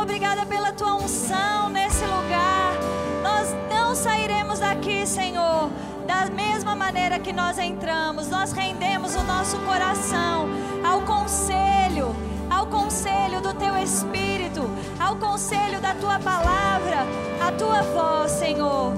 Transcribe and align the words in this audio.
Obrigada 0.00 0.46
pela 0.46 0.72
tua 0.72 0.94
unção 0.94 1.68
nesse 1.70 2.04
lugar. 2.04 2.72
Nós 3.20 3.48
não 3.68 3.96
sairemos 3.96 4.60
daqui, 4.60 5.04
Senhor, 5.04 5.70
da 6.06 6.26
mesma 6.26 6.76
maneira 6.76 7.18
que 7.18 7.32
nós 7.32 7.58
entramos. 7.58 8.28
Nós 8.28 8.52
rendemos 8.52 9.16
o 9.16 9.22
nosso 9.24 9.58
coração 9.58 10.48
ao 10.88 11.00
conselho, 11.02 12.14
ao 12.48 12.68
conselho 12.68 13.40
do 13.40 13.52
teu 13.54 13.76
Espírito, 13.76 14.70
ao 15.00 15.16
conselho 15.16 15.80
da 15.80 15.92
tua 15.94 16.20
palavra, 16.20 16.98
a 17.44 17.50
tua 17.50 17.82
voz, 17.82 18.30
Senhor. 18.30 18.92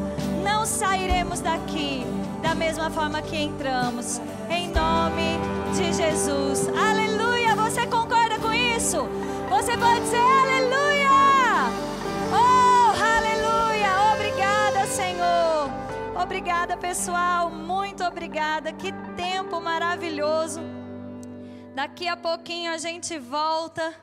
Não 0.45 0.67
sairemos 0.67 1.41
daqui 1.41 2.07
da 2.43 2.55
mesma 2.55 2.91
forma 2.91 3.23
que 3.23 3.37
entramos. 3.37 4.21
Em 4.51 4.69
nome 4.69 5.39
de 5.75 5.95
Jesus. 5.95 6.69
Aleluia. 6.69 7.57
Você 7.57 7.87
concorda 7.87 8.39
com 8.39 8.53
isso? 8.53 9.09
Você 9.61 9.77
pode 9.77 10.01
dizer 10.01 10.17
aleluia. 10.17 11.11
Oh, 12.33 12.93
aleluia. 12.97 14.15
Obrigada, 14.15 14.87
Senhor. 14.87 15.71
Obrigada, 16.19 16.79
pessoal. 16.79 17.51
Muito 17.51 18.03
obrigada. 18.03 18.73
Que 18.73 18.91
tempo 19.15 19.61
maravilhoso. 19.61 20.63
Daqui 21.75 22.09
a 22.09 22.17
pouquinho 22.17 22.73
a 22.73 22.79
gente 22.79 23.19
volta 23.19 23.95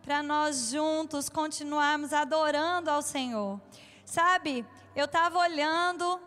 para 0.00 0.22
nós 0.22 0.70
juntos 0.70 1.28
continuarmos 1.28 2.12
adorando 2.12 2.88
ao 2.88 3.02
Senhor. 3.02 3.60
Sabe, 4.04 4.64
eu 4.94 5.06
estava 5.06 5.40
olhando 5.40 6.20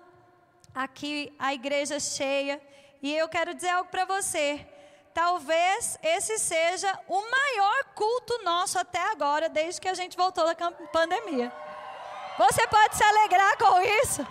aqui 0.76 1.34
a 1.40 1.54
igreja 1.54 2.02
cheia 2.02 2.62
e 3.02 3.16
eu 3.16 3.30
quero 3.30 3.54
dizer 3.54 3.70
algo 3.70 3.90
para 3.90 4.04
você. 4.04 4.68
Talvez 5.18 5.98
esse 6.04 6.38
seja 6.38 6.96
o 7.08 7.20
maior 7.32 7.86
culto 7.96 8.44
nosso 8.44 8.78
até 8.78 9.02
agora, 9.10 9.50
desde 9.50 9.82
que 9.82 9.90
a 9.90 9.96
gente 9.96 10.16
voltou 10.16 10.46
da 10.46 10.54
pandemia. 10.94 11.52
Você 12.38 12.68
pode 12.68 12.96
se 12.96 13.04
alegrar 13.04 13.58
com 13.58 13.82
isso? 13.82 14.28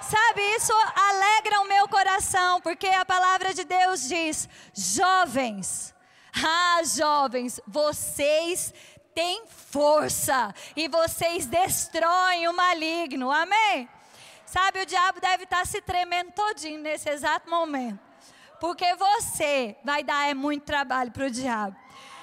Sabe, 0.00 0.40
isso 0.54 0.72
alegra 0.94 1.60
o 1.60 1.66
meu 1.66 1.88
coração, 1.88 2.60
porque 2.60 2.86
a 2.86 3.04
palavra 3.04 3.52
de 3.52 3.64
Deus 3.64 4.06
diz: 4.06 4.48
jovens, 4.72 5.92
ah, 6.32 6.82
jovens, 6.84 7.60
vocês 7.66 8.72
têm 9.12 9.44
força 9.48 10.54
e 10.76 10.86
vocês 10.86 11.46
destroem 11.46 12.46
o 12.46 12.52
maligno, 12.52 13.32
amém? 13.32 13.88
Sabe, 14.46 14.82
o 14.82 14.86
diabo 14.86 15.20
deve 15.20 15.42
estar 15.42 15.66
se 15.66 15.82
tremendo 15.82 16.30
todinho 16.30 16.80
nesse 16.80 17.10
exato 17.10 17.50
momento. 17.50 18.07
Porque 18.60 18.94
você 18.94 19.76
vai 19.84 20.02
dar 20.02 20.28
é 20.28 20.34
muito 20.34 20.64
trabalho 20.64 21.10
para 21.12 21.26
o 21.26 21.30
diabo. 21.30 21.76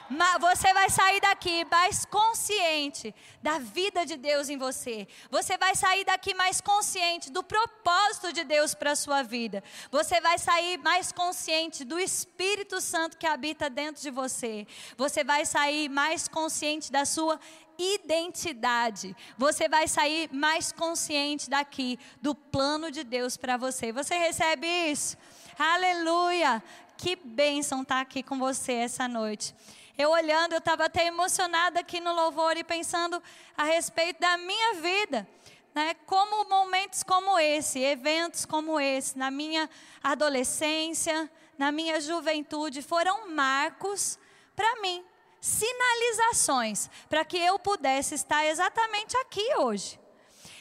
Mas 0.09 0.39
você 0.39 0.71
vai 0.71 0.89
sair 0.89 1.19
daqui 1.19 1.65
mais 1.65 2.05
consciente 2.05 3.13
da 3.41 3.57
vida 3.57 4.05
de 4.05 4.15
Deus 4.15 4.49
em 4.49 4.57
você. 4.57 5.07
Você 5.31 5.57
vai 5.57 5.75
sair 5.75 6.05
daqui 6.05 6.33
mais 6.35 6.61
consciente 6.61 7.31
do 7.31 7.41
propósito 7.41 8.31
de 8.31 8.43
Deus 8.43 8.75
para 8.75 8.91
a 8.91 8.95
sua 8.95 9.23
vida. 9.23 9.63
Você 9.89 10.21
vai 10.21 10.37
sair 10.37 10.77
mais 10.77 11.11
consciente 11.11 11.83
do 11.83 11.97
Espírito 11.97 12.79
Santo 12.81 13.17
que 13.17 13.25
habita 13.25 13.67
dentro 13.67 14.01
de 14.01 14.11
você. 14.11 14.67
Você 14.95 15.23
vai 15.23 15.43
sair 15.43 15.89
mais 15.89 16.27
consciente 16.27 16.91
da 16.91 17.03
sua 17.03 17.39
identidade. 17.77 19.15
Você 19.37 19.67
vai 19.67 19.87
sair 19.87 20.29
mais 20.31 20.71
consciente 20.71 21.49
daqui 21.49 21.97
do 22.21 22.35
plano 22.35 22.91
de 22.91 23.03
Deus 23.03 23.37
para 23.37 23.57
você. 23.57 23.91
Você 23.91 24.15
recebe 24.15 24.67
isso? 24.67 25.17
Aleluia! 25.57 26.61
Que 26.97 27.15
bênção 27.15 27.81
estar 27.81 27.95
tá 27.95 28.01
aqui 28.01 28.21
com 28.21 28.37
você 28.37 28.73
essa 28.73 29.07
noite. 29.07 29.55
Eu 29.97 30.09
olhando, 30.09 30.51
eu 30.51 30.57
estava 30.57 30.83
até 30.83 31.05
emocionada 31.05 31.79
aqui 31.79 32.01
no 32.01 32.13
louvor 32.13 32.57
e 32.57 32.63
pensando 32.63 33.23
a 33.57 33.63
respeito 33.63 34.19
da 34.19 34.37
minha 34.37 34.73
vida. 34.73 35.25
Né? 35.73 35.93
Como 36.05 36.49
momentos 36.49 37.03
como 37.03 37.39
esse, 37.39 37.79
eventos 37.79 38.45
como 38.45 38.77
esse, 38.81 39.17
na 39.17 39.31
minha 39.31 39.69
adolescência, 40.03 41.31
na 41.57 41.71
minha 41.71 42.01
juventude, 42.01 42.81
foram 42.81 43.29
marcos 43.29 44.19
para 44.57 44.81
mim, 44.81 45.05
sinalizações, 45.39 46.89
para 47.09 47.23
que 47.23 47.37
eu 47.37 47.57
pudesse 47.57 48.13
estar 48.13 48.45
exatamente 48.45 49.15
aqui 49.15 49.55
hoje. 49.55 49.97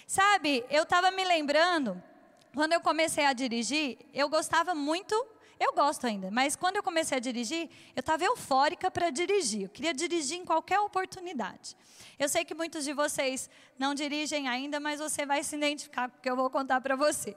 Sabe, 0.06 0.64
eu 0.70 0.84
estava 0.84 1.10
me 1.10 1.24
lembrando 1.24 2.00
quando 2.54 2.72
eu 2.72 2.80
comecei 2.80 3.24
a 3.26 3.32
dirigir, 3.32 3.98
eu 4.14 4.28
gostava 4.28 4.74
muito, 4.74 5.14
eu 5.58 5.72
gosto 5.72 6.06
ainda, 6.06 6.30
mas 6.30 6.54
quando 6.54 6.76
eu 6.76 6.82
comecei 6.82 7.16
a 7.16 7.20
dirigir, 7.20 7.68
eu 7.94 8.00
estava 8.00 8.24
eufórica 8.24 8.90
para 8.90 9.10
dirigir. 9.10 9.62
Eu 9.62 9.68
queria 9.68 9.92
dirigir 9.92 10.38
em 10.38 10.44
qualquer 10.44 10.78
oportunidade. 10.78 11.76
Eu 12.18 12.28
sei 12.28 12.44
que 12.44 12.54
muitos 12.54 12.84
de 12.84 12.92
vocês 12.92 13.50
não 13.78 13.94
dirigem 13.94 14.48
ainda, 14.48 14.78
mas 14.78 15.00
você 15.00 15.26
vai 15.26 15.42
se 15.42 15.56
identificar 15.56 16.08
porque 16.08 16.30
eu 16.30 16.36
vou 16.36 16.48
contar 16.48 16.80
para 16.80 16.94
você. 16.94 17.36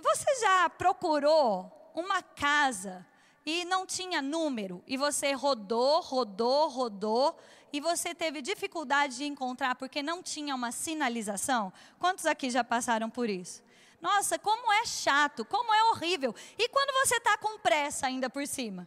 Você 0.00 0.40
já 0.40 0.68
procurou 0.70 1.90
uma 1.94 2.22
casa 2.22 3.06
e 3.46 3.64
não 3.64 3.86
tinha 3.86 4.20
número 4.20 4.84
e 4.86 4.96
você 4.96 5.32
rodou, 5.32 6.02
rodou, 6.02 6.68
rodou 6.68 7.36
e 7.72 7.80
você 7.80 8.14
teve 8.14 8.42
dificuldade 8.42 9.16
de 9.16 9.24
encontrar 9.24 9.74
porque 9.74 10.02
não 10.02 10.22
tinha 10.22 10.54
uma 10.54 10.70
sinalização? 10.70 11.72
Quantos 11.98 12.26
aqui 12.26 12.50
já 12.50 12.62
passaram 12.62 13.08
por 13.08 13.28
isso? 13.28 13.62
Nossa, 14.00 14.38
como 14.38 14.72
é 14.72 14.86
chato, 14.86 15.44
como 15.44 15.74
é 15.74 15.82
horrível. 15.84 16.34
E 16.56 16.68
quando 16.68 16.92
você 17.04 17.16
está 17.16 17.36
com 17.36 17.58
pressa 17.58 18.06
ainda 18.06 18.30
por 18.30 18.46
cima? 18.46 18.86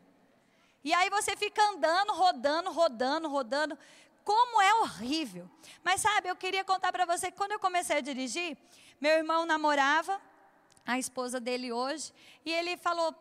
E 0.84 0.94
aí 0.94 1.10
você 1.10 1.36
fica 1.36 1.62
andando, 1.70 2.14
rodando, 2.14 2.72
rodando, 2.72 3.30
rodando. 3.30 3.78
Como 4.24 4.62
é 4.62 4.74
horrível. 4.76 5.50
Mas 5.84 6.02
sabe, 6.02 6.30
eu 6.30 6.36
queria 6.36 6.64
contar 6.64 6.92
para 6.92 7.06
você 7.06 7.30
que 7.30 7.38
quando 7.38 7.52
eu 7.52 7.60
comecei 7.60 7.98
a 7.98 8.02
dirigir, 8.02 8.58
meu 9.00 9.12
irmão 9.12 9.46
namorava 9.46 10.20
a 10.86 10.98
esposa 10.98 11.40
dele 11.40 11.72
hoje, 11.72 12.12
e 12.44 12.52
ele 12.52 12.76
falou 12.78 13.14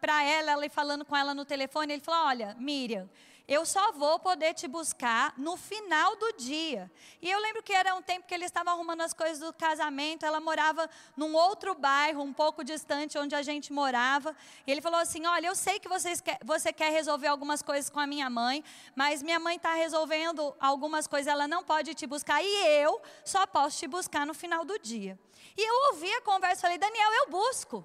para 0.00 0.22
ela, 0.24 0.52
ela 0.52 0.70
falando 0.70 1.04
com 1.04 1.16
ela 1.16 1.34
no 1.34 1.44
telefone, 1.44 1.94
ele 1.94 2.02
falou: 2.02 2.26
"Olha, 2.26 2.56
Miriam, 2.58 3.08
eu 3.46 3.66
só 3.66 3.92
vou 3.92 4.18
poder 4.18 4.54
te 4.54 4.66
buscar 4.66 5.34
no 5.36 5.54
final 5.54 6.16
do 6.16 6.32
dia. 6.32 6.90
E 7.20 7.30
eu 7.30 7.38
lembro 7.38 7.62
que 7.62 7.74
era 7.74 7.94
um 7.94 8.00
tempo 8.00 8.26
que 8.26 8.32
ele 8.32 8.46
estava 8.46 8.70
arrumando 8.70 9.02
as 9.02 9.12
coisas 9.12 9.38
do 9.38 9.52
casamento, 9.52 10.24
ela 10.24 10.40
morava 10.40 10.88
num 11.14 11.34
outro 11.34 11.74
bairro, 11.74 12.22
um 12.22 12.32
pouco 12.32 12.64
distante 12.64 13.18
onde 13.18 13.34
a 13.34 13.42
gente 13.42 13.70
morava. 13.70 14.34
E 14.66 14.72
ele 14.72 14.80
falou 14.80 14.98
assim: 14.98 15.26
Olha, 15.26 15.48
eu 15.48 15.54
sei 15.54 15.78
que 15.78 15.88
vocês 15.88 16.22
quer, 16.22 16.38
você 16.42 16.72
quer 16.72 16.90
resolver 16.90 17.26
algumas 17.26 17.60
coisas 17.60 17.90
com 17.90 18.00
a 18.00 18.06
minha 18.06 18.30
mãe, 18.30 18.64
mas 18.96 19.22
minha 19.22 19.38
mãe 19.38 19.56
está 19.56 19.74
resolvendo 19.74 20.56
algumas 20.58 21.06
coisas, 21.06 21.30
ela 21.30 21.46
não 21.46 21.62
pode 21.62 21.92
te 21.92 22.06
buscar, 22.06 22.42
e 22.42 22.66
eu 22.80 22.98
só 23.26 23.46
posso 23.46 23.78
te 23.78 23.86
buscar 23.86 24.26
no 24.26 24.32
final 24.32 24.64
do 24.64 24.78
dia. 24.78 25.18
E 25.54 25.62
eu 25.62 25.92
ouvi 25.92 26.10
a 26.14 26.22
conversa 26.22 26.62
falei: 26.62 26.78
Daniel, 26.78 27.12
eu 27.12 27.30
busco. 27.30 27.84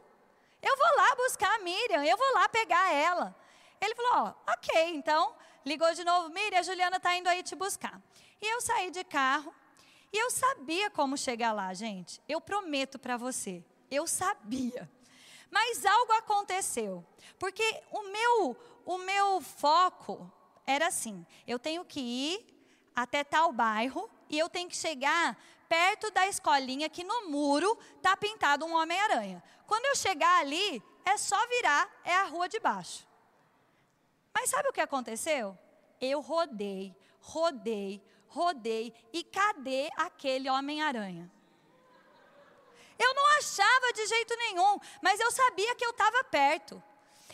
Eu 0.62 0.76
vou 0.78 0.96
lá 0.98 1.16
buscar 1.16 1.56
a 1.56 1.60
Miriam, 1.60 2.04
eu 2.06 2.18
vou 2.18 2.34
lá 2.34 2.50
pegar 2.50 2.92
ela. 2.94 3.36
Ele 3.80 3.96
falou: 3.96 4.36
Ok, 4.48 4.96
então 4.96 5.36
ligou 5.66 5.94
de 5.94 6.04
novo, 6.04 6.30
Miriam, 6.30 6.60
a 6.60 6.64
Juliana 6.64 6.98
está 6.98 7.16
indo 7.16 7.28
aí 7.28 7.44
te 7.44 7.56
buscar. 7.56 8.02
E 8.42 8.48
eu 8.54 8.62
saí 8.62 8.92
de 8.92 9.04
carro 9.04 9.54
e 10.12 10.18
eu 10.18 10.32
sabia 10.32 10.90
como 10.90 11.18
chegar 11.18 11.52
lá, 11.52 11.74
gente. 11.74 12.22
Eu 12.28 12.42
prometo 12.42 12.98
para 12.98 13.18
você, 13.18 13.64
eu 13.90 14.08
sabia. 14.08 14.90
Mas 15.52 15.86
algo 15.86 16.12
aconteceu, 16.14 17.06
porque 17.38 17.64
o 17.92 18.04
meu, 18.04 18.58
o 18.86 18.98
meu 19.00 19.42
foco 19.42 20.32
era 20.66 20.88
assim: 20.88 21.26
eu 21.48 21.58
tenho 21.58 21.84
que 21.86 22.00
ir 22.00 22.60
até 22.96 23.24
tal 23.24 23.52
bairro 23.52 24.10
e 24.30 24.38
eu 24.38 24.50
tenho 24.50 24.70
que 24.70 24.76
chegar 24.76 25.38
perto 25.68 26.12
da 26.12 26.28
escolinha 26.28 26.90
que 26.90 27.04
no 27.04 27.30
muro 27.30 27.78
está 27.98 28.18
pintado 28.18 28.66
um 28.66 28.76
Homem-Aranha. 28.76 29.42
Quando 29.70 29.86
eu 29.86 29.96
chegar 29.96 30.40
ali, 30.40 30.84
é 31.06 31.16
só 31.16 31.38
virar, 31.48 31.88
é 32.04 32.16
a 32.16 32.24
rua 32.24 32.50
de 32.50 32.60
baixo. 32.60 33.08
Mas 34.34 34.50
sabe 34.50 34.68
o 34.68 34.74
que 34.74 34.82
aconteceu? 34.82 35.56
Eu 36.02 36.22
rodei, 36.22 36.96
rodei, 37.22 38.04
rodei 38.28 38.92
e 39.14 39.24
cadê 39.24 39.92
aquele 39.96 40.50
Homem-Aranha? 40.50 41.32
Eu 42.98 43.14
não 43.14 43.38
achava 43.38 43.94
de 43.94 44.08
jeito 44.08 44.36
nenhum, 44.38 44.80
mas 45.04 45.20
eu 45.20 45.32
sabia 45.32 45.76
que 45.76 45.86
eu 45.86 45.92
estava 45.92 46.24
perto. 46.24 46.82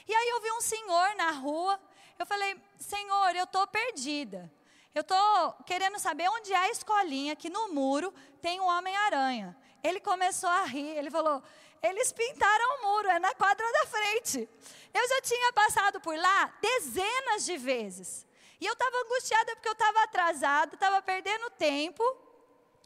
E 0.05 0.13
aí 0.13 0.27
eu 0.27 0.41
vi 0.41 0.51
um 0.51 0.61
senhor 0.61 1.15
na 1.15 1.31
rua, 1.31 1.79
eu 2.19 2.25
falei: 2.25 2.61
Senhor, 2.77 3.33
eu 3.33 3.45
estou 3.45 3.65
perdida. 3.65 4.51
Eu 4.93 5.03
estou 5.03 5.53
querendo 5.65 5.97
saber 5.99 6.27
onde 6.29 6.51
é 6.51 6.57
a 6.57 6.69
escolinha, 6.69 7.33
que 7.33 7.49
no 7.49 7.69
muro 7.73 8.13
tem 8.41 8.59
um 8.59 8.67
Homem-Aranha. 8.67 9.55
Ele 9.81 10.01
começou 10.01 10.49
a 10.49 10.65
rir, 10.65 10.97
ele 10.97 11.09
falou: 11.09 11.41
eles 11.85 12.11
pintaram 12.11 12.77
o 12.77 12.81
muro, 12.87 13.09
é 13.09 13.19
na 13.19 13.33
quadra 13.33 13.65
da 13.71 13.85
frente. 13.87 14.49
Eu 14.93 15.09
já 15.09 15.21
tinha 15.21 15.53
passado 15.53 15.99
por 15.99 16.17
lá 16.17 16.53
dezenas 16.61 17.45
de 17.45 17.57
vezes. 17.57 18.25
E 18.59 18.65
eu 18.65 18.73
estava 18.73 18.95
angustiada 19.05 19.55
porque 19.55 19.67
eu 19.67 19.73
estava 19.73 20.03
atrasada, 20.03 20.75
estava 20.75 21.01
perdendo 21.01 21.49
tempo. 21.51 22.03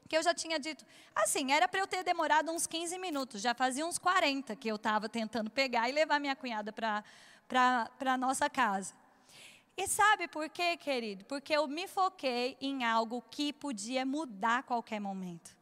que 0.09 0.17
eu 0.17 0.23
já 0.23 0.33
tinha 0.33 0.59
dito. 0.59 0.83
Assim, 1.13 1.51
era 1.51 1.67
para 1.67 1.79
eu 1.79 1.87
ter 1.87 2.03
demorado 2.03 2.51
uns 2.51 2.65
15 2.65 2.97
minutos, 2.97 3.41
já 3.41 3.53
fazia 3.53 3.85
uns 3.85 3.99
40 3.99 4.55
que 4.55 4.67
eu 4.67 4.75
estava 4.75 5.07
tentando 5.07 5.51
pegar 5.51 5.87
e 5.87 5.91
levar 5.91 6.19
minha 6.19 6.35
cunhada 6.35 6.73
para 6.73 7.03
a 7.99 8.17
nossa 8.17 8.49
casa. 8.49 8.95
E 9.77 9.87
sabe 9.87 10.27
por 10.27 10.49
quê, 10.49 10.75
querido? 10.75 11.23
Porque 11.25 11.53
eu 11.53 11.67
me 11.67 11.87
foquei 11.87 12.57
em 12.59 12.83
algo 12.83 13.23
que 13.29 13.53
podia 13.53 14.03
mudar 14.05 14.59
a 14.59 14.63
qualquer 14.63 14.99
momento. 14.99 15.55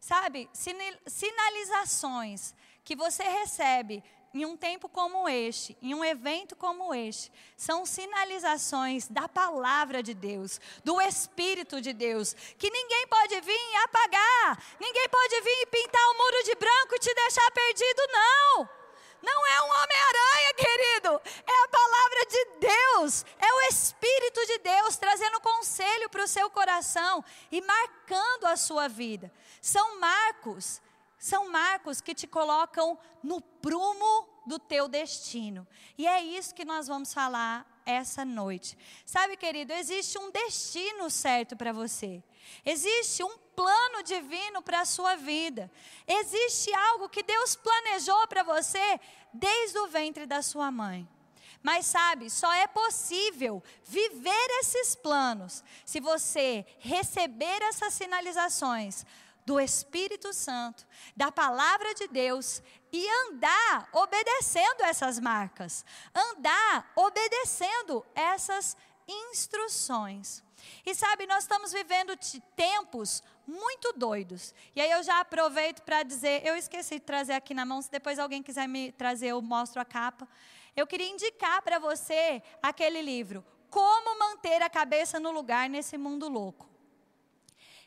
Sabe, 0.00 0.48
sinalizações 1.06 2.54
que 2.82 2.96
você 2.96 3.22
recebe 3.22 4.02
em 4.32 4.46
um 4.46 4.56
tempo 4.56 4.88
como 4.88 5.28
este, 5.28 5.76
em 5.82 5.94
um 5.94 6.04
evento 6.04 6.56
como 6.56 6.94
este, 6.94 7.30
são 7.56 7.84
sinalizações 7.84 9.08
da 9.08 9.28
palavra 9.28 10.02
de 10.02 10.14
Deus, 10.14 10.58
do 10.82 11.00
Espírito 11.02 11.80
de 11.80 11.92
Deus, 11.92 12.32
que 12.56 12.70
ninguém 12.70 13.06
pode 13.08 13.40
vir 13.40 13.52
e 13.52 13.76
apagar, 13.76 14.76
ninguém 14.80 15.08
pode 15.08 15.40
vir 15.42 15.62
e 15.62 15.66
pintar 15.66 16.08
o 16.08 16.16
muro 16.16 16.44
de 16.44 16.54
branco 16.54 16.94
e 16.94 16.98
te 16.98 17.14
deixar 17.14 17.50
perdido, 17.50 18.02
não. 18.10 18.79
Não 19.22 19.46
é 19.46 19.62
um 19.62 19.66
Homem-Aranha, 19.66 20.54
querido, 20.56 21.20
é 21.46 21.64
a 21.64 21.68
palavra 21.68 22.26
de 22.28 22.44
Deus, 22.60 23.24
é 23.38 23.52
o 23.52 23.60
Espírito 23.68 24.46
de 24.46 24.58
Deus 24.58 24.96
trazendo 24.96 25.40
conselho 25.40 26.08
para 26.08 26.24
o 26.24 26.28
seu 26.28 26.50
coração 26.50 27.24
e 27.50 27.60
marcando 27.60 28.46
a 28.46 28.56
sua 28.56 28.88
vida. 28.88 29.32
São 29.60 29.98
marcos 29.98 30.80
são 31.20 31.50
marcos 31.50 32.00
que 32.00 32.14
te 32.14 32.26
colocam 32.26 32.98
no 33.22 33.42
prumo 33.42 34.26
do 34.46 34.58
teu 34.58 34.88
destino. 34.88 35.68
E 35.98 36.06
é 36.06 36.22
isso 36.22 36.54
que 36.54 36.64
nós 36.64 36.88
vamos 36.88 37.12
falar 37.12 37.82
essa 37.84 38.24
noite. 38.24 38.76
Sabe, 39.04 39.36
querido, 39.36 39.74
existe 39.74 40.16
um 40.16 40.30
destino 40.30 41.10
certo 41.10 41.54
para 41.54 41.74
você. 41.74 42.22
Existe 42.64 43.22
um 43.22 43.36
plano 43.60 44.02
divino 44.02 44.62
para 44.62 44.80
a 44.80 44.84
sua 44.86 45.16
vida. 45.16 45.70
Existe 46.06 46.72
algo 46.72 47.10
que 47.10 47.22
Deus 47.22 47.54
planejou 47.54 48.26
para 48.26 48.42
você 48.42 48.98
desde 49.34 49.78
o 49.80 49.86
ventre 49.86 50.24
da 50.24 50.40
sua 50.40 50.70
mãe. 50.70 51.06
Mas 51.62 51.84
sabe, 51.84 52.30
só 52.30 52.50
é 52.54 52.66
possível 52.66 53.62
viver 53.84 54.46
esses 54.60 54.94
planos 54.94 55.62
se 55.84 56.00
você 56.00 56.64
receber 56.78 57.60
essas 57.60 57.92
sinalizações 57.92 59.04
do 59.44 59.60
Espírito 59.60 60.32
Santo, 60.32 60.86
da 61.14 61.30
palavra 61.30 61.94
de 61.94 62.08
Deus 62.08 62.62
e 62.90 63.06
andar 63.26 63.90
obedecendo 63.92 64.84
essas 64.84 65.18
marcas, 65.18 65.84
andar 66.14 66.90
obedecendo 66.96 68.06
essas 68.14 68.74
instruções. 69.06 70.42
E 70.84 70.94
sabe, 70.94 71.26
nós 71.26 71.44
estamos 71.44 71.72
vivendo 71.72 72.16
tempos 72.56 73.22
muito 73.50 73.92
doidos. 73.92 74.54
E 74.74 74.80
aí 74.80 74.90
eu 74.90 75.02
já 75.02 75.20
aproveito 75.20 75.82
para 75.82 76.04
dizer, 76.04 76.46
eu 76.46 76.54
esqueci 76.54 76.94
de 76.94 77.00
trazer 77.00 77.32
aqui 77.32 77.52
na 77.52 77.66
mão, 77.66 77.82
se 77.82 77.90
depois 77.90 78.18
alguém 78.18 78.42
quiser 78.42 78.68
me 78.68 78.92
trazer, 78.92 79.28
eu 79.28 79.42
mostro 79.42 79.80
a 79.80 79.84
capa. 79.84 80.28
Eu 80.76 80.86
queria 80.86 81.08
indicar 81.08 81.60
para 81.62 81.78
você 81.78 82.40
aquele 82.62 83.02
livro, 83.02 83.44
Como 83.68 84.18
manter 84.18 84.62
a 84.62 84.70
cabeça 84.70 85.20
no 85.20 85.30
lugar 85.30 85.68
nesse 85.68 85.98
mundo 85.98 86.28
louco. 86.28 86.69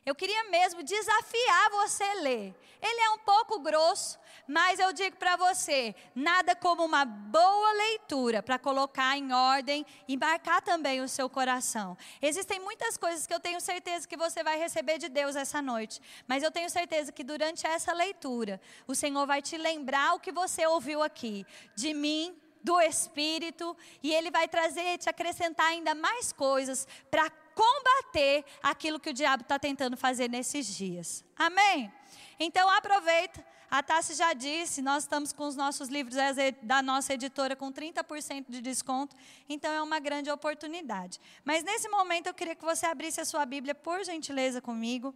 Eu 0.05 0.13
queria 0.13 0.43
mesmo 0.49 0.83
desafiar 0.83 1.69
você 1.71 2.03
a 2.03 2.13
ler. 2.15 2.55
Ele 2.81 2.99
é 2.99 3.09
um 3.11 3.19
pouco 3.19 3.59
grosso, 3.59 4.19
mas 4.45 4.77
eu 4.77 4.91
digo 4.91 5.15
para 5.15 5.37
você: 5.37 5.95
nada 6.13 6.53
como 6.53 6.83
uma 6.83 7.05
boa 7.05 7.71
leitura 7.71 8.43
para 8.43 8.59
colocar 8.59 9.17
em 9.17 9.31
ordem 9.31 9.85
e 10.05 10.17
marcar 10.17 10.61
também 10.61 10.99
o 10.99 11.07
seu 11.07 11.29
coração. 11.29 11.97
Existem 12.21 12.59
muitas 12.59 12.97
coisas 12.97 13.25
que 13.25 13.33
eu 13.33 13.39
tenho 13.39 13.61
certeza 13.61 14.05
que 14.05 14.17
você 14.17 14.43
vai 14.43 14.59
receber 14.59 14.97
de 14.97 15.07
Deus 15.07 15.37
essa 15.37 15.61
noite, 15.61 16.01
mas 16.27 16.43
eu 16.43 16.51
tenho 16.51 16.69
certeza 16.69 17.11
que 17.11 17.23
durante 17.23 17.65
essa 17.65 17.93
leitura, 17.93 18.59
o 18.85 18.93
Senhor 18.93 19.25
vai 19.25 19.41
te 19.41 19.57
lembrar 19.57 20.15
o 20.15 20.19
que 20.19 20.33
você 20.33 20.67
ouviu 20.67 21.01
aqui, 21.01 21.45
de 21.75 21.93
mim, 21.93 22.37
do 22.61 22.79
Espírito, 22.81 23.75
e 24.01 24.13
Ele 24.13 24.29
vai 24.29 24.47
trazer, 24.47 24.97
te 24.97 25.09
acrescentar 25.09 25.67
ainda 25.67 25.95
mais 25.95 26.33
coisas 26.33 26.85
para 27.09 27.29
combater 27.55 28.45
aquilo 28.61 28.99
que 28.99 29.09
o 29.09 29.13
diabo 29.13 29.43
está 29.43 29.57
tentando 29.57 29.95
fazer 29.95 30.29
nesses 30.29 30.67
dias. 30.67 31.23
Amém? 31.35 31.91
Então 32.39 32.69
aproveita. 32.69 33.45
A 33.69 33.81
Tassi 33.81 34.13
já 34.13 34.33
disse, 34.33 34.83
nós 34.83 35.01
estamos 35.01 35.33
com 35.33 35.47
os 35.47 35.55
nossos 35.55 35.89
livros 35.89 36.15
da 36.61 36.83
nossa 36.83 37.11
editora 37.15 37.55
com 37.55 37.73
30% 37.73 38.45
de 38.47 38.61
desconto, 38.61 39.15
então 39.49 39.71
é 39.71 39.81
uma 39.81 39.99
grande 39.99 40.29
oportunidade. 40.29 41.19
Mas 41.43 41.63
nesse 41.63 41.89
momento 41.89 42.27
eu 42.27 42.35
queria 42.35 42.53
que 42.53 42.63
você 42.63 42.85
abrisse 42.85 43.19
a 43.19 43.25
sua 43.25 43.43
Bíblia, 43.47 43.73
por 43.73 44.03
gentileza, 44.03 44.61
comigo, 44.61 45.11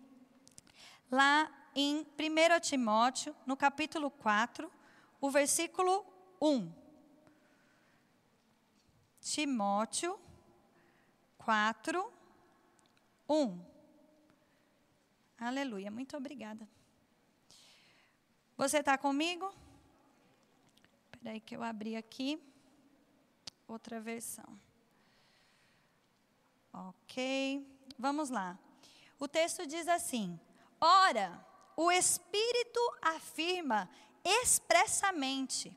lá 1.12 1.52
em 1.76 2.00
1 2.00 2.60
Timóteo, 2.62 3.36
no 3.46 3.56
capítulo 3.56 4.10
4, 4.10 4.72
o 5.22 5.30
versículo 5.30 6.04
1. 6.42 6.72
Timóteo 9.22 10.20
4, 11.38 12.12
1. 13.30 13.60
Aleluia, 15.40 15.92
muito 15.92 16.16
obrigada. 16.16 16.68
Você 18.58 18.80
está 18.80 18.98
comigo? 18.98 19.54
Espera 21.14 21.32
aí 21.32 21.40
que 21.40 21.56
eu 21.56 21.64
abri 21.64 21.96
aqui. 21.96 22.42
Outra 23.68 24.00
versão. 24.00 24.60
Ok, 26.72 27.68
vamos 28.00 28.30
lá. 28.30 28.58
O 29.20 29.28
texto 29.28 29.68
diz 29.68 29.88
assim: 29.88 30.40
Ora, 30.80 31.46
o 31.76 31.92
Espírito 31.92 32.80
afirma 33.02 33.90
expressamente 34.24 35.76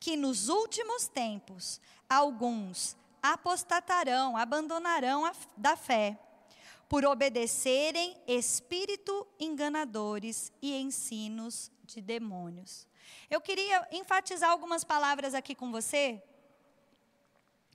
que 0.00 0.16
nos 0.16 0.48
últimos 0.48 1.06
tempos 1.06 1.80
alguns 2.08 2.96
apostatarão, 3.22 4.36
abandonarão 4.36 5.24
a, 5.24 5.32
da 5.56 5.76
fé 5.76 6.18
por 6.92 7.06
obedecerem 7.06 8.22
espírito 8.26 9.26
enganadores 9.40 10.52
e 10.60 10.78
ensinos 10.78 11.72
de 11.84 12.02
demônios. 12.02 12.86
Eu 13.30 13.40
queria 13.40 13.88
enfatizar 13.90 14.50
algumas 14.50 14.84
palavras 14.84 15.32
aqui 15.32 15.54
com 15.54 15.72
você. 15.72 16.22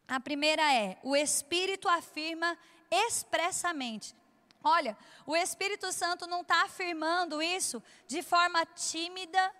A 0.07 0.19
primeira 0.19 0.71
é: 0.71 0.99
o 1.01 1.15
Espírito 1.15 1.89
afirma 1.89 2.55
expressamente. 2.91 4.15
Olha, 4.63 4.95
o 5.25 5.35
Espírito 5.35 5.91
Santo 5.91 6.27
não 6.27 6.41
está 6.41 6.65
afirmando 6.65 7.41
isso 7.41 7.81
de 8.07 8.21
forma 8.21 8.63
tímida, 8.67 9.51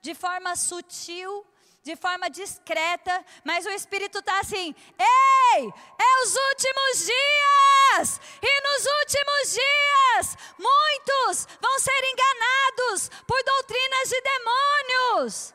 de 0.00 0.14
forma 0.14 0.54
sutil, 0.54 1.44
de 1.82 1.96
forma 1.96 2.28
discreta, 2.28 3.24
mas 3.44 3.64
o 3.64 3.70
Espírito 3.70 4.18
está 4.18 4.38
assim: 4.40 4.74
ei, 4.98 5.72
é 5.98 6.22
os 6.22 6.36
últimos 6.36 7.06
dias, 7.06 8.20
e 8.42 8.60
nos 8.60 8.84
últimos 8.98 9.52
dias, 9.52 10.36
muitos 10.58 11.46
vão 11.60 11.78
ser 11.78 12.04
enganados 12.04 13.08
por 13.26 13.42
doutrinas 13.42 14.08
de 14.08 14.20
demônios, 14.20 15.54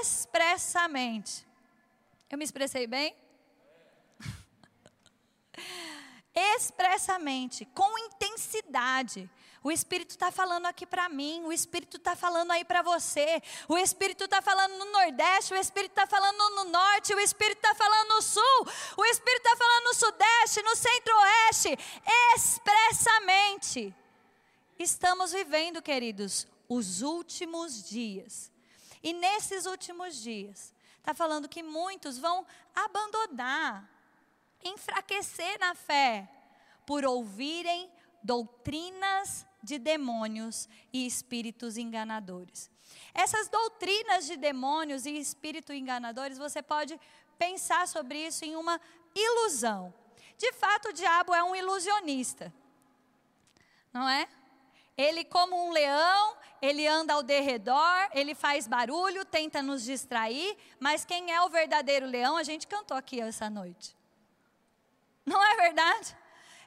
expressamente. 0.00 1.46
Eu 2.28 2.36
me 2.38 2.44
expressei 2.44 2.86
bem? 2.86 3.16
expressamente, 6.34 7.64
com 7.66 7.98
intensidade. 7.98 9.30
O 9.64 9.72
Espírito 9.72 10.10
está 10.10 10.30
falando 10.30 10.66
aqui 10.66 10.84
para 10.84 11.08
mim, 11.08 11.42
o 11.44 11.50
Espírito 11.50 11.96
está 11.96 12.14
falando 12.14 12.50
aí 12.50 12.66
para 12.66 12.82
você, 12.82 13.42
o 13.66 13.78
Espírito 13.78 14.24
está 14.24 14.42
falando 14.42 14.76
no 14.76 14.92
Nordeste, 14.92 15.54
o 15.54 15.56
Espírito 15.56 15.92
está 15.92 16.06
falando 16.06 16.36
no 16.50 16.64
Norte, 16.64 17.14
o 17.14 17.18
Espírito 17.18 17.64
está 17.64 17.74
falando 17.74 18.08
no 18.10 18.20
Sul, 18.20 18.68
o 18.98 19.06
Espírito 19.06 19.46
está 19.46 19.56
falando 19.56 19.84
no 19.84 19.94
Sudeste, 19.94 20.62
no 20.62 20.76
Centro-Oeste, 20.76 21.78
expressamente. 22.34 23.94
Estamos 24.78 25.32
vivendo, 25.32 25.80
queridos, 25.80 26.46
os 26.68 27.00
últimos 27.00 27.88
dias. 27.88 28.52
E 29.02 29.14
nesses 29.14 29.64
últimos 29.64 30.16
dias, 30.16 30.74
está 30.98 31.14
falando 31.14 31.48
que 31.48 31.62
muitos 31.62 32.18
vão 32.18 32.46
abandonar, 32.74 33.88
enfraquecer 34.62 35.58
na 35.58 35.74
fé, 35.74 36.28
por 36.84 37.02
ouvirem 37.06 37.90
doutrinas 38.22 39.46
de 39.64 39.78
demônios 39.78 40.68
e 40.92 41.06
espíritos 41.06 41.76
enganadores. 41.76 42.70
Essas 43.12 43.48
doutrinas 43.48 44.26
de 44.26 44.36
demônios 44.36 45.06
e 45.06 45.18
espíritos 45.18 45.74
enganadores, 45.74 46.38
você 46.38 46.62
pode 46.62 47.00
pensar 47.38 47.88
sobre 47.88 48.26
isso 48.26 48.44
em 48.44 48.54
uma 48.56 48.80
ilusão. 49.14 49.92
De 50.36 50.52
fato, 50.52 50.88
o 50.88 50.92
diabo 50.92 51.34
é 51.34 51.42
um 51.42 51.56
ilusionista. 51.56 52.52
Não 53.92 54.08
é? 54.08 54.28
Ele, 54.96 55.24
como 55.24 55.56
um 55.66 55.72
leão, 55.72 56.36
ele 56.62 56.86
anda 56.86 57.14
ao 57.14 57.22
derredor, 57.22 58.08
ele 58.12 58.34
faz 58.34 58.66
barulho, 58.66 59.24
tenta 59.24 59.62
nos 59.62 59.82
distrair, 59.82 60.56
mas 60.78 61.04
quem 61.04 61.32
é 61.32 61.40
o 61.42 61.48
verdadeiro 61.48 62.06
leão, 62.06 62.36
a 62.36 62.42
gente 62.42 62.66
cantou 62.66 62.96
aqui 62.96 63.20
essa 63.20 63.50
noite. 63.50 63.96
Não 65.24 65.42
é 65.42 65.56
verdade? 65.56 66.16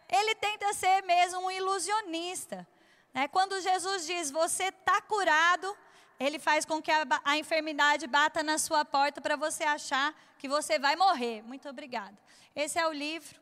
Ele 0.09 0.35
tenta 0.35 0.73
ser 0.73 1.03
mesmo 1.03 1.39
um 1.41 1.51
ilusionista. 1.51 2.67
Né? 3.13 3.27
Quando 3.27 3.59
Jesus 3.61 4.05
diz, 4.05 4.31
você 4.31 4.65
está 4.65 5.01
curado, 5.01 5.75
ele 6.19 6.39
faz 6.39 6.65
com 6.65 6.81
que 6.81 6.91
a, 6.91 7.05
a 7.23 7.37
enfermidade 7.37 8.07
bata 8.07 8.41
na 8.41 8.57
sua 8.57 8.83
porta 8.83 9.21
para 9.21 9.35
você 9.35 9.63
achar 9.63 10.15
que 10.37 10.47
você 10.47 10.79
vai 10.79 10.95
morrer. 10.95 11.41
Muito 11.43 11.67
obrigada. 11.69 12.17
Esse 12.55 12.79
é 12.79 12.87
o 12.87 12.91
livro, 12.91 13.39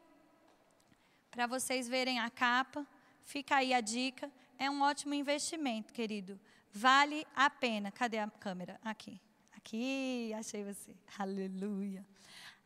para 1.32 1.48
vocês 1.48 1.88
verem 1.88 2.20
a 2.20 2.30
capa. 2.30 2.86
Fica 3.24 3.58
aí 3.58 3.74
a 3.74 3.82
dica. 3.82 4.32
É 4.58 4.70
um 4.70 4.82
ótimo 4.82 5.14
investimento, 5.14 5.92
querido. 5.92 6.40
Vale 6.72 7.26
a 7.36 7.50
pena. 7.50 7.92
Cadê 7.92 8.20
a 8.20 8.30
câmera? 8.30 8.80
Aqui. 8.84 9.20
Aqui, 9.56 10.34
achei 10.34 10.64
você. 10.64 10.96
Aleluia. 11.18 12.06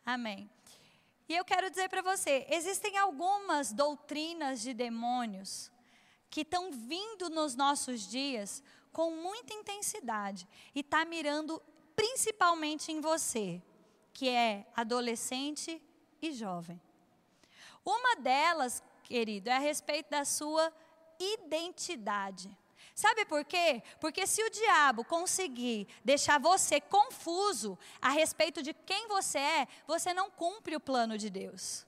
Amém. 0.05 0.49
E 1.27 1.35
eu 1.35 1.45
quero 1.45 1.69
dizer 1.69 1.89
para 1.89 2.01
você: 2.01 2.45
existem 2.49 2.97
algumas 2.97 3.71
doutrinas 3.71 4.61
de 4.61 4.73
demônios 4.73 5.71
que 6.29 6.41
estão 6.41 6.71
vindo 6.71 7.29
nos 7.29 7.55
nossos 7.55 8.07
dias 8.07 8.63
com 8.91 9.11
muita 9.11 9.53
intensidade 9.53 10.47
e 10.73 10.81
está 10.81 11.05
mirando 11.05 11.61
principalmente 11.95 12.91
em 12.91 13.01
você, 13.01 13.61
que 14.13 14.29
é 14.29 14.65
adolescente 14.75 15.81
e 16.21 16.31
jovem. 16.31 16.81
Uma 17.83 18.15
delas, 18.15 18.83
querido, 19.03 19.49
é 19.49 19.53
a 19.53 19.59
respeito 19.59 20.09
da 20.09 20.25
sua 20.25 20.71
identidade. 21.19 22.55
Sabe 22.95 23.25
por 23.25 23.45
quê? 23.45 23.81
Porque 23.99 24.27
se 24.27 24.43
o 24.43 24.49
diabo 24.49 25.05
conseguir 25.05 25.87
deixar 26.03 26.39
você 26.39 26.81
confuso 26.81 27.77
a 28.01 28.09
respeito 28.09 28.61
de 28.61 28.73
quem 28.73 29.07
você 29.07 29.39
é, 29.39 29.67
você 29.87 30.13
não 30.13 30.29
cumpre 30.29 30.75
o 30.75 30.81
plano 30.81 31.17
de 31.17 31.29
Deus. 31.29 31.85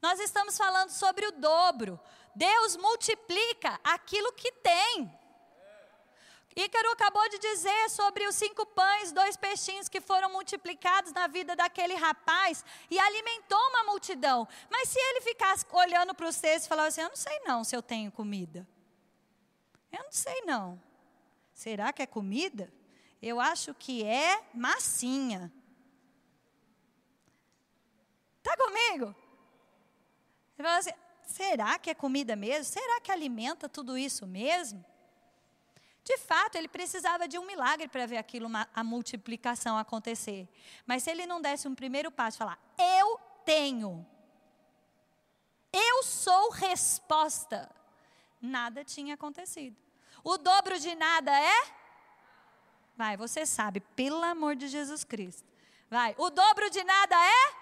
Nós 0.00 0.18
estamos 0.20 0.56
falando 0.56 0.90
sobre 0.90 1.26
o 1.26 1.32
dobro. 1.32 2.00
Deus 2.34 2.76
multiplica 2.76 3.80
aquilo 3.82 4.32
que 4.32 4.52
tem. 4.52 5.20
Ícaro 6.56 6.90
acabou 6.90 7.28
de 7.28 7.38
dizer 7.38 7.90
sobre 7.90 8.26
os 8.26 8.34
cinco 8.34 8.66
pães, 8.66 9.12
dois 9.12 9.36
peixinhos 9.36 9.88
que 9.88 10.00
foram 10.00 10.30
multiplicados 10.30 11.12
na 11.12 11.26
vida 11.28 11.54
daquele 11.54 11.94
rapaz 11.94 12.64
e 12.90 12.98
alimentou 12.98 13.58
uma 13.68 13.84
multidão. 13.84 14.48
Mas 14.68 14.88
se 14.88 14.98
ele 14.98 15.20
ficasse 15.20 15.64
olhando 15.70 16.14
para 16.14 16.28
os 16.28 16.34
cestos 16.34 16.66
e 16.66 16.68
falasse 16.68 17.00
assim: 17.00 17.02
Eu 17.02 17.08
não 17.08 17.16
sei 17.16 17.40
não 17.40 17.64
se 17.64 17.76
eu 17.76 17.82
tenho 17.82 18.10
comida. 18.10 18.66
Eu 19.92 20.04
não 20.04 20.12
sei 20.12 20.42
não. 20.42 20.80
Será 21.54 21.92
que 21.92 22.02
é 22.02 22.06
comida? 22.06 22.72
Eu 23.22 23.40
acho 23.40 23.72
que 23.74 24.04
é 24.04 24.42
massinha. 24.52 25.52
Está 28.38 28.56
comigo? 28.56 29.14
Ele 30.58 30.68
fala 30.68 30.78
assim: 30.78 30.94
será 31.30 31.78
que 31.78 31.90
é 31.90 31.94
comida 31.94 32.34
mesmo? 32.36 32.64
Será 32.64 33.00
que 33.00 33.10
alimenta 33.10 33.68
tudo 33.68 33.96
isso 33.96 34.26
mesmo? 34.26 34.84
De 36.04 36.16
fato, 36.18 36.56
ele 36.56 36.68
precisava 36.68 37.28
de 37.28 37.38
um 37.38 37.46
milagre 37.46 37.86
para 37.86 38.06
ver 38.06 38.16
aquilo, 38.16 38.46
uma, 38.46 38.68
a 38.74 38.82
multiplicação 38.82 39.78
acontecer. 39.78 40.48
Mas 40.86 41.02
se 41.02 41.10
ele 41.10 41.26
não 41.26 41.40
desse 41.40 41.68
um 41.68 41.74
primeiro 41.74 42.10
passo, 42.10 42.38
falar: 42.38 42.58
Eu 42.76 43.18
tenho, 43.44 44.06
eu 45.72 46.02
sou 46.02 46.50
resposta, 46.50 47.70
nada 48.40 48.84
tinha 48.84 49.14
acontecido. 49.14 49.76
O 50.24 50.36
dobro 50.36 50.78
de 50.78 50.94
nada 50.94 51.30
é? 51.38 51.80
Vai, 52.96 53.16
você 53.16 53.46
sabe, 53.46 53.80
pelo 53.80 54.22
amor 54.22 54.56
de 54.56 54.68
Jesus 54.68 55.04
Cristo. 55.04 55.48
Vai, 55.88 56.14
o 56.18 56.28
dobro 56.28 56.68
de 56.70 56.82
nada 56.84 57.16
é? 57.16 57.54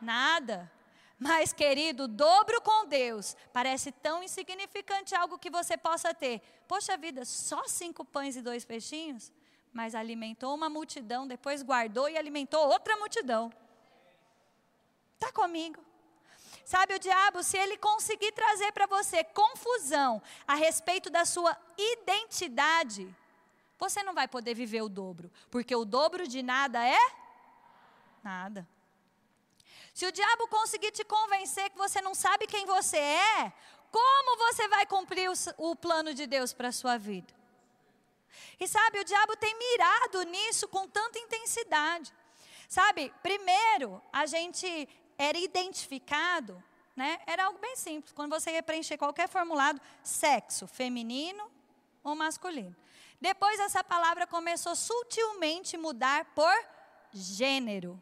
Nada. 0.00 0.70
Mas, 1.18 1.52
querido, 1.52 2.06
dobro 2.06 2.60
com 2.60 2.86
Deus 2.86 3.36
parece 3.52 3.90
tão 3.90 4.22
insignificante 4.22 5.14
algo 5.14 5.38
que 5.38 5.50
você 5.50 5.76
possa 5.76 6.14
ter. 6.14 6.40
Poxa 6.68 6.96
vida, 6.96 7.24
só 7.24 7.66
cinco 7.66 8.04
pães 8.04 8.36
e 8.36 8.42
dois 8.42 8.64
peixinhos? 8.64 9.32
Mas 9.72 9.94
alimentou 9.94 10.54
uma 10.54 10.70
multidão, 10.70 11.26
depois 11.26 11.62
guardou 11.62 12.08
e 12.08 12.16
alimentou 12.16 12.68
outra 12.68 12.96
multidão. 12.96 13.52
Está 15.14 15.32
comigo? 15.32 15.84
Sabe, 16.64 16.94
o 16.94 16.98
diabo, 16.98 17.42
se 17.42 17.56
ele 17.56 17.76
conseguir 17.78 18.30
trazer 18.32 18.70
para 18.72 18.86
você 18.86 19.24
confusão 19.24 20.22
a 20.46 20.54
respeito 20.54 21.10
da 21.10 21.24
sua 21.24 21.56
identidade, 21.76 23.12
você 23.78 24.02
não 24.02 24.14
vai 24.14 24.28
poder 24.28 24.54
viver 24.54 24.82
o 24.82 24.88
dobro, 24.88 25.32
porque 25.50 25.74
o 25.74 25.84
dobro 25.84 26.28
de 26.28 26.42
nada 26.42 26.86
é 26.86 26.98
nada. 28.22 28.68
Se 29.98 30.06
o 30.06 30.12
diabo 30.12 30.46
conseguir 30.46 30.92
te 30.92 31.02
convencer 31.02 31.70
que 31.70 31.76
você 31.76 32.00
não 32.00 32.14
sabe 32.14 32.46
quem 32.46 32.64
você 32.64 32.98
é, 32.98 33.52
como 33.90 34.36
você 34.36 34.68
vai 34.68 34.86
cumprir 34.86 35.28
o, 35.28 35.34
o 35.70 35.74
plano 35.74 36.14
de 36.14 36.24
Deus 36.24 36.52
para 36.52 36.68
a 36.68 36.72
sua 36.80 36.96
vida? 36.96 37.34
E 38.60 38.68
sabe, 38.68 39.00
o 39.00 39.04
diabo 39.04 39.34
tem 39.36 39.58
mirado 39.58 40.22
nisso 40.22 40.68
com 40.68 40.86
tanta 40.86 41.18
intensidade. 41.18 42.14
Sabe, 42.68 43.12
primeiro, 43.24 44.00
a 44.12 44.24
gente 44.24 44.88
era 45.18 45.36
identificado, 45.36 46.62
né? 46.94 47.18
Era 47.26 47.46
algo 47.46 47.58
bem 47.58 47.74
simples. 47.74 48.12
Quando 48.12 48.38
você 48.38 48.52
ia 48.52 48.62
preencher 48.62 48.96
qualquer 48.96 49.28
formulado, 49.28 49.80
sexo, 50.04 50.68
feminino 50.68 51.50
ou 52.04 52.14
masculino. 52.14 52.76
Depois 53.20 53.58
essa 53.58 53.82
palavra 53.82 54.28
começou 54.28 54.76
sutilmente 54.76 55.76
mudar 55.76 56.24
por 56.36 56.56
gênero. 57.12 58.00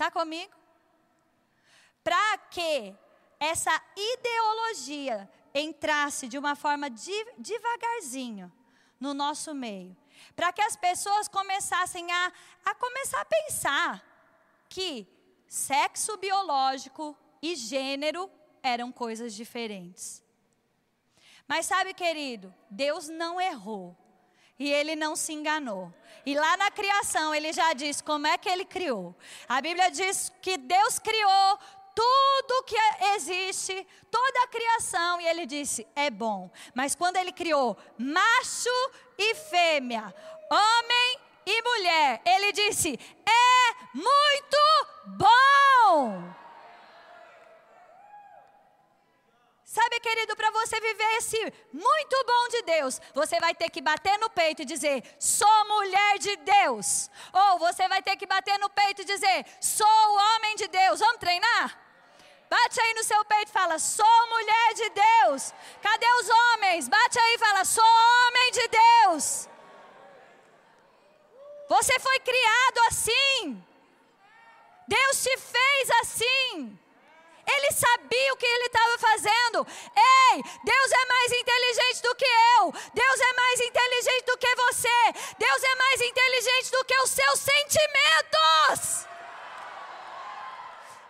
Tá 0.00 0.10
comigo? 0.10 0.54
Para 2.02 2.38
que 2.38 2.96
essa 3.38 3.70
ideologia 3.94 5.30
entrasse 5.54 6.26
de 6.26 6.38
uma 6.38 6.56
forma 6.56 6.88
devagarzinho 7.36 8.50
no 8.98 9.12
nosso 9.12 9.54
meio, 9.54 9.94
para 10.34 10.54
que 10.54 10.62
as 10.62 10.74
pessoas 10.74 11.28
começassem 11.28 12.10
a, 12.10 12.32
a 12.64 12.74
começar 12.76 13.20
a 13.20 13.26
pensar 13.26 14.02
que 14.70 15.06
sexo 15.46 16.16
biológico 16.16 17.14
e 17.42 17.54
gênero 17.54 18.30
eram 18.62 18.90
coisas 18.90 19.34
diferentes. 19.34 20.24
Mas 21.46 21.66
sabe, 21.66 21.92
querido, 21.92 22.54
Deus 22.70 23.06
não 23.06 23.38
errou. 23.38 23.94
E 24.60 24.70
ele 24.70 24.94
não 24.94 25.16
se 25.16 25.32
enganou. 25.32 25.92
E 26.26 26.34
lá 26.38 26.54
na 26.58 26.70
criação 26.70 27.34
ele 27.34 27.50
já 27.50 27.72
disse 27.72 28.04
como 28.04 28.26
é 28.26 28.36
que 28.36 28.48
ele 28.48 28.66
criou. 28.66 29.16
A 29.48 29.60
Bíblia 29.60 29.90
diz 29.90 30.30
que 30.42 30.58
Deus 30.58 30.98
criou 30.98 31.58
tudo 31.94 32.62
que 32.64 32.76
existe, 33.14 33.86
toda 34.10 34.44
a 34.44 34.48
criação, 34.48 35.20
e 35.20 35.26
ele 35.26 35.46
disse: 35.46 35.86
é 35.96 36.10
bom. 36.10 36.50
Mas 36.74 36.94
quando 36.94 37.16
ele 37.16 37.32
criou 37.32 37.76
macho 37.98 38.90
e 39.18 39.34
fêmea, 39.34 40.14
homem 40.50 41.18
e 41.46 41.62
mulher, 41.62 42.20
ele 42.24 42.52
disse: 42.52 42.98
é 43.26 43.74
muito 43.94 44.56
bom. 45.18 46.39
Sabe, 49.72 50.00
querido, 50.00 50.34
para 50.34 50.50
você 50.50 50.80
viver 50.80 51.10
esse 51.18 51.38
muito 51.72 52.24
bom 52.26 52.48
de 52.48 52.62
Deus, 52.62 53.00
você 53.14 53.38
vai 53.38 53.54
ter 53.54 53.70
que 53.70 53.80
bater 53.80 54.18
no 54.18 54.28
peito 54.28 54.62
e 54.62 54.64
dizer: 54.64 54.96
sou 55.16 55.64
mulher 55.68 56.18
de 56.18 56.34
Deus. 56.38 57.08
Ou 57.32 57.60
você 57.60 57.86
vai 57.86 58.02
ter 58.02 58.16
que 58.16 58.26
bater 58.26 58.58
no 58.58 58.68
peito 58.68 59.02
e 59.02 59.04
dizer: 59.04 59.46
sou 59.60 60.16
homem 60.22 60.56
de 60.56 60.66
Deus. 60.66 60.98
Vamos 60.98 61.18
treinar? 61.18 61.78
Bate 62.48 62.80
aí 62.80 62.94
no 62.94 63.04
seu 63.04 63.24
peito 63.26 63.50
e 63.50 63.52
fala: 63.52 63.78
sou 63.78 64.28
mulher 64.30 64.74
de 64.74 64.90
Deus. 64.90 65.54
Cadê 65.80 66.12
os 66.14 66.28
homens? 66.28 66.88
Bate 66.88 67.20
aí 67.20 67.34
e 67.36 67.38
fala: 67.38 67.64
sou 67.64 67.84
homem 67.84 68.50
de 68.50 68.66
Deus. 68.66 69.48
Você 71.68 71.96
foi 72.00 72.18
criado 72.18 72.78
assim. 72.88 73.64
Deus 74.88 75.22
te 75.22 75.38
fez 75.38 75.90
assim. 76.00 76.80
Ele 77.54 77.72
sabia 77.72 78.32
o 78.32 78.36
que 78.36 78.46
ele 78.46 78.66
estava 78.66 78.98
fazendo. 78.98 79.66
Ei, 79.96 80.42
Deus 80.64 80.92
é 80.92 81.04
mais 81.06 81.32
inteligente 81.32 82.02
do 82.02 82.14
que 82.14 82.30
eu. 82.58 82.72
Deus 82.94 83.20
é 83.20 83.32
mais 83.34 83.60
inteligente 83.60 84.24
do 84.26 84.38
que 84.38 84.54
você. 84.56 85.12
Deus 85.38 85.62
é 85.62 85.74
mais 85.76 86.00
inteligente 86.00 86.70
do 86.70 86.84
que 86.84 86.96
os 87.00 87.10
seus 87.10 87.40
sentimentos. 87.40 89.06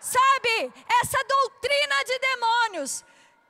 Sabe, 0.01 0.73
essa 1.01 1.23
doutrina 1.25 2.05
de 2.05 2.19
demônios 2.19 3.05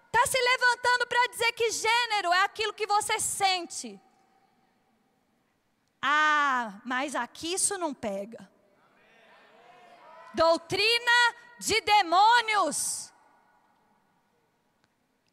está 0.07 0.27
se 0.27 0.39
levantando 0.39 1.07
para 1.07 1.27
dizer 1.29 1.53
que 1.53 1.71
gênero 1.71 2.33
é 2.33 2.41
aquilo 2.41 2.75
que 2.75 2.87
você 2.87 3.21
sente. 3.21 4.01
Ah, 6.03 6.81
mas 6.85 7.15
aqui 7.15 7.55
isso 7.55 7.79
não 7.79 7.95
pega. 7.95 8.51
Doutrina 10.35 11.35
de 11.61 11.79
demônios. 11.83 13.13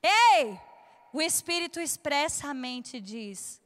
Ei, 0.04 0.60
o 1.14 1.22
Espírito 1.22 1.80
expressamente 1.80 3.00
diz: 3.00 3.62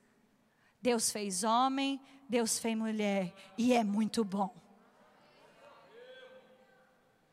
Deus 0.79 1.11
fez 1.11 1.43
homem, 1.43 1.99
Deus 2.29 2.59
fez 2.59 2.77
mulher, 2.77 3.33
e 3.57 3.73
é 3.73 3.83
muito 3.83 4.23
bom. 4.23 4.55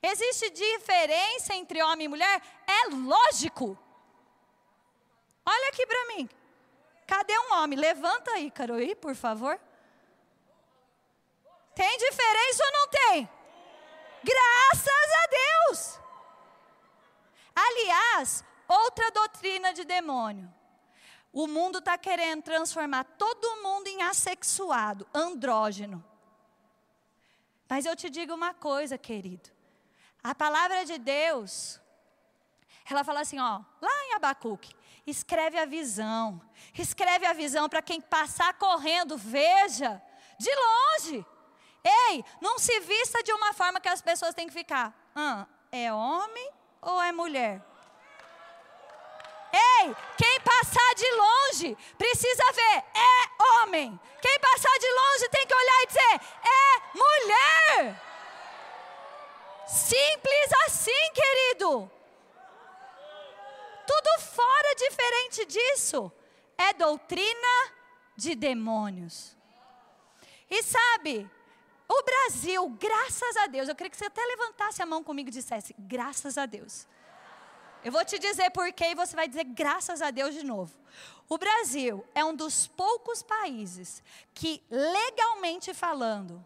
Existe 0.03 0.49
diferença 0.51 1.55
entre 1.55 1.83
homem 1.83 2.07
e 2.07 2.09
mulher? 2.09 2.43
É 2.67 2.89
lógico. 2.89 3.77
Olha 5.45 5.69
aqui 5.69 5.87
para 5.87 6.07
mim. 6.07 6.29
Cadê 7.07 7.39
um 7.39 7.55
homem? 7.55 7.79
Levanta 7.79 8.31
aí, 8.33 8.51
Caroí, 8.51 8.95
por 8.95 9.15
favor. 9.15 9.61
Tem 11.75 11.99
diferença 11.99 12.65
ou 12.65 12.73
não 12.73 12.89
tem? 12.89 13.39
Graças 14.23 15.09
a 15.23 15.27
Deus. 15.27 16.01
Outra 18.69 19.11
doutrina 19.11 19.73
de 19.73 19.85
demônio. 19.85 20.53
O 21.33 21.47
mundo 21.47 21.79
está 21.79 21.97
querendo 21.97 22.43
transformar 22.43 23.05
todo 23.05 23.63
mundo 23.63 23.87
em 23.87 24.03
assexuado, 24.03 25.07
andrógeno. 25.15 26.05
Mas 27.69 27.85
eu 27.85 27.95
te 27.95 28.09
digo 28.09 28.35
uma 28.35 28.55
coisa, 28.55 28.97
querido. 28.97 29.51
A 30.23 30.35
palavra 30.35 30.85
de 30.85 30.99
Deus, 30.99 31.81
ela 32.91 33.05
fala 33.05 33.21
assim, 33.21 33.39
ó, 33.39 33.61
lá 33.81 34.05
em 34.07 34.15
Abacuque, 34.15 34.75
escreve 35.07 35.59
a 35.59 35.67
visão. 35.67 36.41
Escreve 36.77 37.27
a 37.27 37.33
visão 37.33 37.69
para 37.69 37.83
quem 37.83 38.01
passar 38.01 38.55
correndo, 38.55 39.17
veja 39.17 40.03
de 40.39 40.51
longe. 40.55 41.27
Ei, 41.85 42.25
não 42.41 42.59
se 42.59 42.81
vista 42.81 43.23
de 43.23 43.33
uma 43.33 43.53
forma 43.53 43.81
que 43.81 43.89
as 43.89 44.01
pessoas 44.01 44.35
têm 44.35 44.47
que 44.47 44.53
ficar. 44.53 44.95
Ah, 45.15 45.47
é 45.71 45.93
homem 45.93 46.51
ou 46.81 47.01
é 47.01 47.13
mulher? 47.13 47.63
Ei, 49.53 49.97
quem 50.17 50.41
passar 50.41 50.95
de 50.95 51.11
longe 51.13 51.77
precisa 51.97 52.53
ver, 52.53 52.85
é 52.95 53.43
homem. 53.43 53.99
Quem 54.21 54.39
passar 54.41 54.79
de 54.79 54.91
longe 54.91 55.29
tem 55.31 55.47
que 55.47 55.55
olhar 55.55 55.83
e 55.83 55.87
dizer, 55.87 56.21
é 56.45 56.81
mulher. 56.95 58.03
Simples 59.67 60.53
assim, 60.67 61.13
querido. 61.15 61.91
Tudo 63.87 64.21
fora 64.21 64.75
diferente 64.75 65.45
disso 65.47 66.13
é 66.57 66.73
doutrina 66.73 67.73
de 68.17 68.35
demônios. 68.35 69.37
E 70.51 70.63
sabe, 70.63 71.29
o 71.89 72.03
Brasil, 72.03 72.69
graças 72.79 73.37
a 73.39 73.47
Deus, 73.47 73.69
eu 73.69 73.75
queria 73.75 73.91
que 73.91 73.97
você 73.97 74.05
até 74.05 74.25
levantasse 74.25 74.83
a 74.83 74.87
mão 74.87 75.03
comigo 75.03 75.29
e 75.29 75.33
dissesse: 75.33 75.75
graças 75.79 76.37
a 76.37 76.45
Deus. 76.45 76.87
Eu 77.85 77.93
vou 77.93 78.05
te 78.05 78.19
dizer 78.19 78.51
por 78.51 78.73
quê 78.73 78.87
e 78.87 78.95
você 78.95 79.15
vai 79.15 79.29
dizer 79.29 79.45
graças 79.45 80.03
a 80.03 80.11
Deus 80.11 80.35
de 80.35 80.45
novo. 80.45 80.75
O 81.29 81.39
Brasil 81.39 82.05
é 82.15 82.25
um 82.25 82.35
dos 82.35 82.67
poucos 82.67 83.23
países 83.23 84.03
que, 84.35 84.63
legalmente 84.71 85.73
falando, 85.73 86.45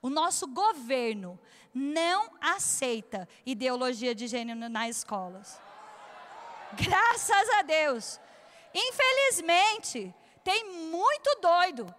o 0.00 0.08
nosso 0.08 0.46
governo 0.46 1.38
não 1.74 2.30
aceita 2.40 3.28
ideologia 3.46 4.14
de 4.14 4.26
gênero 4.26 4.68
nas 4.68 4.96
escolas. 4.96 5.60
Graças 6.74 7.50
a 7.58 7.62
Deus. 7.62 8.20
Infelizmente, 8.74 10.14
tem 10.44 10.64
muito 10.90 11.38
doido 11.40 11.94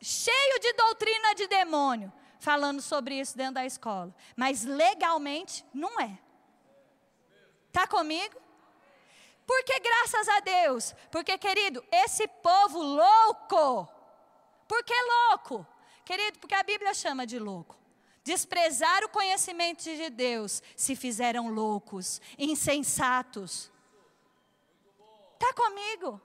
cheio 0.00 0.60
de 0.60 0.72
doutrina 0.74 1.34
de 1.34 1.46
demônio, 1.46 2.12
falando 2.38 2.80
sobre 2.82 3.18
isso 3.18 3.36
dentro 3.36 3.54
da 3.54 3.66
escola. 3.66 4.14
Mas 4.36 4.64
legalmente 4.64 5.64
não 5.72 6.00
é. 6.00 6.18
Está 7.76 7.86
comigo? 7.86 8.40
Porque 9.46 9.78
graças 9.80 10.26
a 10.30 10.40
Deus, 10.40 10.94
porque 11.10 11.36
querido, 11.36 11.84
esse 11.92 12.26
povo 12.26 12.80
louco, 12.80 13.86
por 14.66 14.82
que 14.82 14.94
louco? 14.94 15.66
Querido, 16.02 16.38
porque 16.38 16.54
a 16.54 16.62
Bíblia 16.62 16.94
chama 16.94 17.26
de 17.26 17.38
louco. 17.38 17.76
Desprezar 18.24 19.04
o 19.04 19.10
conhecimento 19.10 19.82
de 19.82 20.08
Deus, 20.08 20.62
se 20.74 20.96
fizeram 20.96 21.50
loucos, 21.50 22.18
insensatos. 22.38 23.70
Está 25.34 25.52
comigo? 25.52 26.18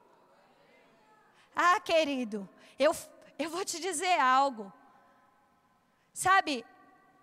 Ah, 1.53 1.81
querido, 1.81 2.47
eu 2.79 2.95
eu 3.37 3.49
vou 3.49 3.65
te 3.65 3.77
dizer 3.77 4.17
algo. 4.21 4.71
Sabe, 6.13 6.65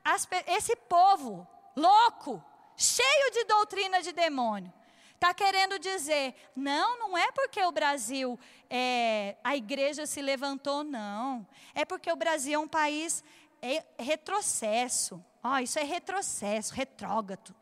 as, 0.05 0.29
esse 0.48 0.76
povo 0.76 1.48
louco, 1.74 2.44
cheio 2.79 3.33
de 3.33 3.45
doutrina 3.45 4.01
de 4.01 4.12
demônio, 4.12 4.73
está 5.14 5.35
querendo 5.35 5.79
dizer: 5.79 6.35
não, 6.57 6.99
não 6.99 7.19
é 7.19 7.31
porque 7.33 7.62
o 7.62 7.73
Brasil, 7.73 8.38
é, 8.71 9.37
a 9.45 9.57
igreja 9.57 10.07
se 10.07 10.23
levantou, 10.23 10.83
não. 10.85 11.47
É 11.75 11.85
porque 11.85 12.11
o 12.11 12.17
Brasil 12.17 12.55
é 12.55 12.59
um 12.62 12.69
país 12.69 13.23
é, 13.61 13.85
retrocesso. 13.99 15.23
Oh, 15.43 15.59
isso 15.59 15.79
é 15.79 15.85
retrocesso, 15.85 16.73
retrógrado 16.73 17.55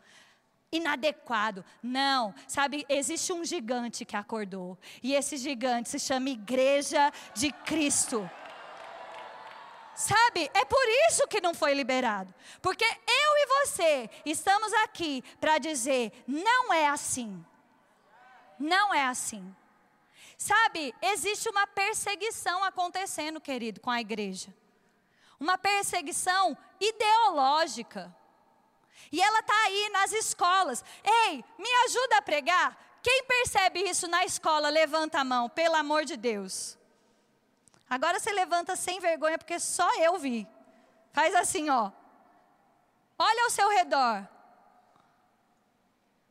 inadequado. 0.73 1.65
Não, 1.83 2.35
sabe, 2.47 2.85
existe 2.89 3.33
um 3.33 3.45
gigante 3.45 4.05
que 4.05 4.17
acordou. 4.17 4.79
E 5.03 5.15
esse 5.15 5.37
gigante 5.37 5.89
se 5.89 5.99
chama 5.99 6.31
Igreja 6.31 7.13
de 7.35 7.51
Cristo. 7.51 8.29
Sabe, 9.95 10.51
é 10.53 10.65
por 10.67 10.85
isso 11.09 11.27
que 11.27 11.41
não 11.41 11.55
foi 11.55 11.73
liberado. 11.73 12.35
Porque 12.61 12.85
e 13.37 13.47
você 13.47 14.11
estamos 14.25 14.73
aqui 14.85 15.23
para 15.41 15.59
dizer: 15.59 16.13
não 16.27 16.73
é 16.73 16.89
assim. 16.89 17.45
Não 18.59 18.95
é 18.95 19.07
assim. 19.07 19.55
Sabe, 20.39 20.95
existe 21.01 21.49
uma 21.49 21.67
perseguição 21.67 22.63
acontecendo, 22.63 23.41
querido, 23.41 23.81
com 23.81 23.91
a 23.91 24.01
igreja. 24.01 24.55
Uma 25.39 25.57
perseguição 25.57 26.57
ideológica. 26.81 28.15
E 29.11 29.21
ela 29.21 29.41
está 29.41 29.55
aí 29.65 29.89
nas 29.91 30.13
escolas. 30.13 30.85
Ei, 31.05 31.45
me 31.59 31.71
ajuda 31.87 32.19
a 32.19 32.23
pregar? 32.23 32.77
Quem 33.03 33.25
percebe 33.25 33.81
isso 33.81 34.09
na 34.09 34.25
escola, 34.25 34.69
levanta 34.69 35.21
a 35.21 35.25
mão, 35.25 35.49
pelo 35.49 35.77
amor 35.77 36.05
de 36.05 36.17
Deus. 36.17 36.77
Agora 37.89 38.19
você 38.19 38.33
levanta 38.33 38.75
sem 38.75 38.99
vergonha, 38.99 39.39
porque 39.39 39.61
só 39.61 39.89
eu 40.01 40.19
vi. 40.19 40.47
Faz 41.13 41.35
assim, 41.35 41.71
ó. 41.71 41.93
Olha 43.19 43.45
ao 43.45 43.51
seu 43.51 43.69
redor. 43.71 44.29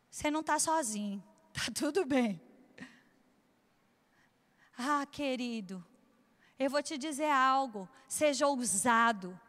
Você 0.09 0.31
não 0.31 0.41
está 0.41 0.59
sozinho. 0.59 1.23
Está 1.53 1.71
tudo 1.75 2.05
bem. 2.05 2.41
Ah, 4.77 5.05
querido, 5.05 5.85
eu 6.59 6.69
vou 6.69 6.83
te 6.83 6.97
dizer 6.97 7.29
algo. 7.29 7.87
Seja 8.07 8.47
ousado. 8.47 9.39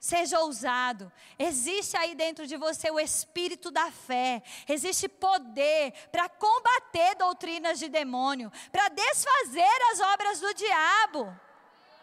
Seja 0.00 0.40
ousado. 0.40 1.12
Existe 1.38 1.96
aí 1.96 2.14
dentro 2.14 2.46
de 2.46 2.56
você 2.56 2.90
o 2.90 3.00
espírito 3.00 3.70
da 3.70 3.90
fé. 3.90 4.42
Existe 4.68 5.08
poder 5.08 5.92
para 6.12 6.28
combater 6.28 7.16
doutrinas 7.16 7.78
de 7.78 7.88
demônio, 7.88 8.50
para 8.70 8.88
desfazer 8.88 9.82
as 9.92 10.00
obras 10.00 10.40
do 10.40 10.54
diabo. 10.54 11.47